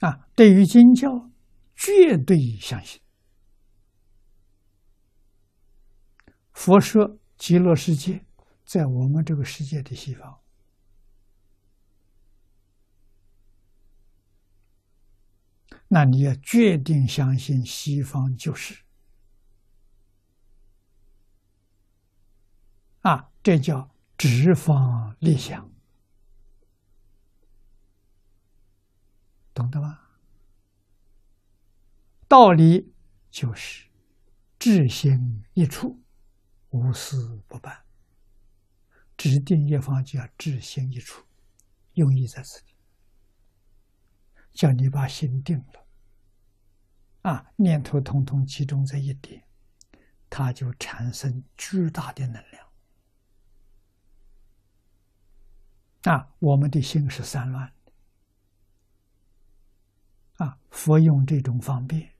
[0.00, 1.30] 啊，对于经教
[1.74, 3.00] 绝对相信。
[6.52, 8.24] 佛说极乐世界
[8.64, 10.40] 在我们这个世界的西方，
[15.88, 18.82] 那你要决定相信西方就是
[23.00, 25.67] 啊，这叫直方立想。
[29.58, 29.98] 懂得吗？
[32.28, 32.94] 道理
[33.28, 33.88] 就是
[34.56, 36.00] 志心一处，
[36.70, 37.84] 无私不办。
[39.16, 41.26] 指定一方就要志心一处，
[41.94, 42.76] 用意在此里，
[44.52, 45.86] 叫你把心定了，
[47.22, 49.42] 啊，念头统统集中在一点，
[50.30, 52.68] 它就产生巨大的能量。
[56.04, 57.72] 啊，我们的心是散乱。
[60.38, 60.58] 啊！
[60.70, 62.12] 佛用这种方便，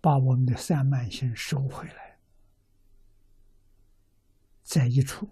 [0.00, 2.18] 把我们的散漫心收回来，
[4.62, 5.28] 在一处，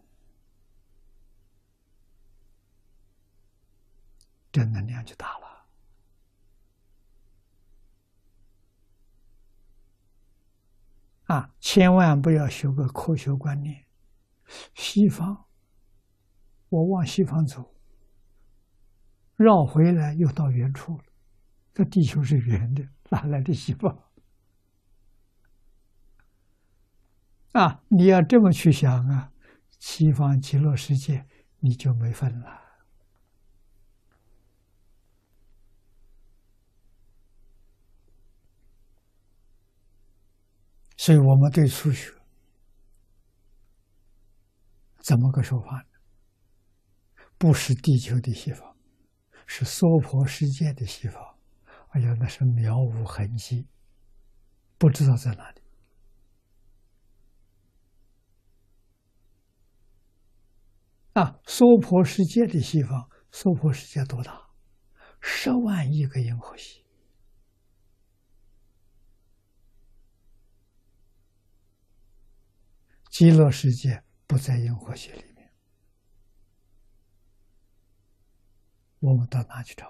[4.50, 5.48] 这能量就大了。
[11.24, 11.54] 啊！
[11.60, 13.84] 千万不要学个科学观念，
[14.74, 15.44] 西方，
[16.70, 17.74] 我往西方走。
[19.38, 21.04] 绕回来又到原处了，
[21.72, 23.96] 这地球是圆的，哪来的西方？
[27.52, 29.32] 啊，你要这么去想啊，
[29.78, 31.24] 西方极乐世界
[31.60, 32.66] 你就没份了。
[40.96, 42.12] 所以我们对数学
[44.98, 47.24] 怎么个说法呢？
[47.38, 48.77] 不是地球的西方。
[49.50, 51.20] 是娑婆世界的西方，
[51.88, 53.66] 哎呀，那是渺无痕迹，
[54.76, 55.62] 不知道在哪里。
[61.14, 64.50] 啊，娑婆世界的西方，娑婆世界多大？
[65.20, 66.84] 十万亿个银河系。
[73.10, 75.24] 极乐世界不在银河系里。
[79.00, 79.86] 我们到哪去找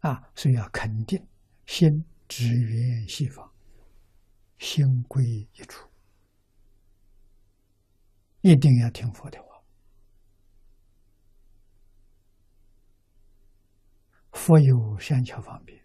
[0.00, 0.10] 啊？
[0.10, 1.26] 啊，所以要肯定
[1.66, 3.52] 心只缘西方，
[4.58, 5.88] 心归一处，
[8.40, 9.48] 一定要听佛的话。
[14.32, 15.80] 佛有善巧方便，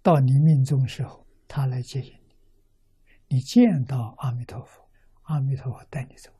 [0.00, 2.12] 到你命中时候，他来接引
[3.28, 4.88] 你，你见到阿弥陀佛，
[5.22, 6.30] 阿弥陀佛带你走。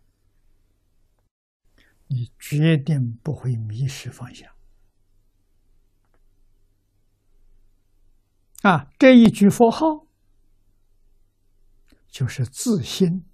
[2.12, 4.52] 你决定不会迷失方向
[8.62, 8.90] 啊！
[8.98, 10.08] 这一句佛号
[12.08, 13.24] 就是自心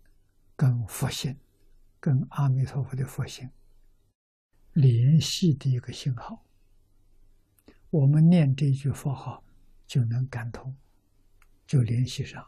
[0.55, 1.39] 跟佛心、
[1.99, 3.49] 跟阿弥陀佛的佛心
[4.75, 6.45] 联系的一个信号。
[7.89, 9.43] 我们念这句佛号
[9.87, 10.77] 就能感通，
[11.67, 12.47] 就联系上。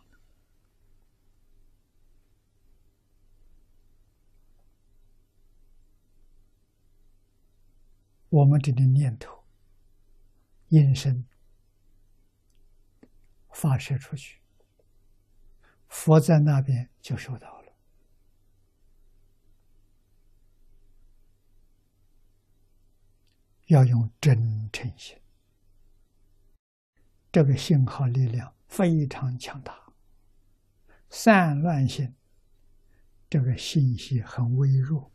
[8.38, 9.44] 我们这个念头、
[10.68, 11.26] 音声
[13.50, 14.40] 发射出去，
[15.88, 17.72] 佛在那边就收到了。
[23.66, 25.20] 要用真诚心，
[27.32, 29.76] 这个信号力量非常强大。
[31.10, 32.14] 散乱性，
[33.28, 35.10] 这个信息很微弱，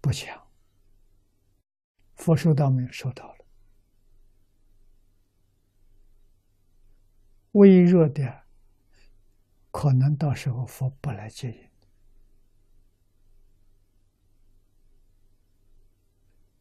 [0.00, 0.40] 不强。
[2.22, 2.92] 佛收到没有？
[2.92, 3.44] 收到了。
[7.50, 8.44] 微弱的，
[9.72, 11.68] 可能到时候佛不来接引，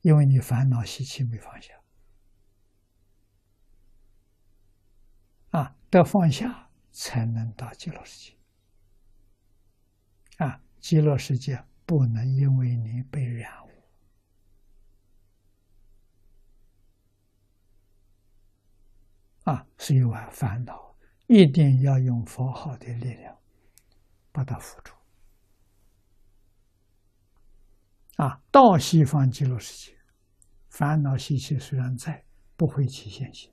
[0.01, 1.79] 因为你烦恼习气没放下。
[5.51, 8.35] 啊，得放下才能到极乐世界。
[10.43, 13.60] 啊，极乐世界不能因为你被染
[19.43, 20.95] 啊，所以啊，烦恼
[21.27, 23.37] 一定要用佛号的力量
[24.31, 24.93] 把它扶住。
[28.17, 29.97] 啊，到西方极乐世界，
[30.69, 32.23] 烦恼习气虽然在，
[32.55, 33.51] 不会起现行。